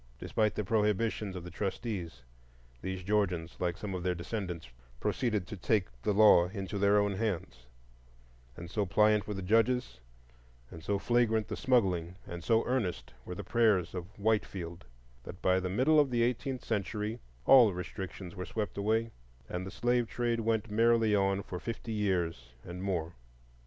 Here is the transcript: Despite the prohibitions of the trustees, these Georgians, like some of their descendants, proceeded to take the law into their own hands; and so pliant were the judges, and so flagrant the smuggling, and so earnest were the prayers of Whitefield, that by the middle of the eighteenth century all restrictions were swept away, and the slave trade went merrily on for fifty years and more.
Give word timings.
Despite 0.17 0.55
the 0.55 0.63
prohibitions 0.63 1.35
of 1.35 1.43
the 1.43 1.51
trustees, 1.51 2.23
these 2.81 3.03
Georgians, 3.03 3.57
like 3.59 3.77
some 3.77 3.93
of 3.93 4.01
their 4.01 4.15
descendants, 4.15 4.67
proceeded 4.99 5.45
to 5.45 5.55
take 5.55 5.89
the 6.01 6.11
law 6.11 6.47
into 6.47 6.79
their 6.79 6.97
own 6.97 7.13
hands; 7.13 7.67
and 8.57 8.67
so 8.67 8.83
pliant 8.87 9.27
were 9.27 9.35
the 9.35 9.43
judges, 9.43 9.99
and 10.71 10.83
so 10.83 10.97
flagrant 10.97 11.47
the 11.49 11.55
smuggling, 11.55 12.15
and 12.25 12.43
so 12.43 12.65
earnest 12.65 13.13
were 13.25 13.35
the 13.35 13.43
prayers 13.43 13.93
of 13.93 14.07
Whitefield, 14.17 14.85
that 15.23 15.39
by 15.39 15.59
the 15.59 15.69
middle 15.69 15.99
of 15.99 16.09
the 16.09 16.23
eighteenth 16.23 16.65
century 16.65 17.19
all 17.45 17.71
restrictions 17.71 18.35
were 18.35 18.43
swept 18.47 18.79
away, 18.79 19.11
and 19.47 19.67
the 19.67 19.69
slave 19.69 20.07
trade 20.07 20.39
went 20.39 20.71
merrily 20.71 21.13
on 21.13 21.43
for 21.43 21.59
fifty 21.59 21.93
years 21.93 22.53
and 22.63 22.81
more. 22.81 23.13